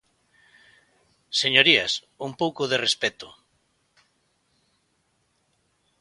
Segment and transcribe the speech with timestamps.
[1.41, 1.93] Señorías,
[2.25, 3.27] ¡un pouco de respecto!